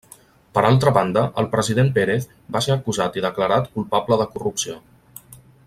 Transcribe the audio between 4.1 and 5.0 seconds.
de corrupció.